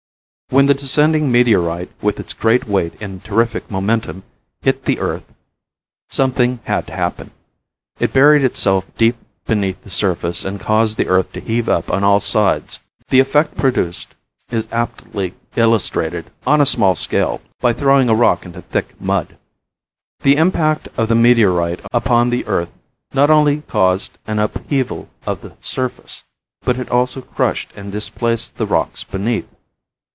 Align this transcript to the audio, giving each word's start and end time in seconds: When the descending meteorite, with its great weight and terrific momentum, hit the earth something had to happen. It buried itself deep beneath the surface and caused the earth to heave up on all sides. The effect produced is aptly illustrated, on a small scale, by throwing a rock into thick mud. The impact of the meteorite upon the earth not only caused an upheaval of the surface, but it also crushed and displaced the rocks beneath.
When 0.53 0.65
the 0.65 0.73
descending 0.73 1.31
meteorite, 1.31 1.91
with 2.01 2.19
its 2.19 2.33
great 2.33 2.67
weight 2.67 3.01
and 3.01 3.23
terrific 3.23 3.71
momentum, 3.71 4.23
hit 4.61 4.83
the 4.83 4.99
earth 4.99 5.23
something 6.09 6.59
had 6.65 6.87
to 6.87 6.93
happen. 6.93 7.31
It 8.01 8.11
buried 8.11 8.43
itself 8.43 8.83
deep 8.97 9.15
beneath 9.45 9.81
the 9.81 9.89
surface 9.89 10.43
and 10.43 10.59
caused 10.59 10.97
the 10.97 11.07
earth 11.07 11.31
to 11.31 11.39
heave 11.39 11.69
up 11.69 11.89
on 11.89 12.03
all 12.03 12.19
sides. 12.19 12.79
The 13.07 13.21
effect 13.21 13.55
produced 13.55 14.13
is 14.49 14.67
aptly 14.73 15.35
illustrated, 15.55 16.29
on 16.45 16.59
a 16.59 16.65
small 16.65 16.95
scale, 16.95 17.39
by 17.61 17.71
throwing 17.71 18.09
a 18.09 18.13
rock 18.13 18.45
into 18.45 18.61
thick 18.61 18.99
mud. 18.99 19.37
The 20.19 20.35
impact 20.35 20.89
of 20.97 21.07
the 21.07 21.15
meteorite 21.15 21.79
upon 21.93 22.29
the 22.29 22.45
earth 22.45 22.71
not 23.13 23.29
only 23.29 23.61
caused 23.69 24.17
an 24.27 24.37
upheaval 24.39 25.07
of 25.25 25.39
the 25.43 25.53
surface, 25.61 26.25
but 26.61 26.77
it 26.77 26.89
also 26.91 27.21
crushed 27.21 27.71
and 27.77 27.89
displaced 27.89 28.57
the 28.57 28.67
rocks 28.67 29.05
beneath. 29.05 29.47